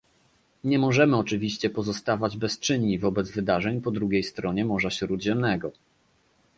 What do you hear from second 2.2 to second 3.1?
bezczynni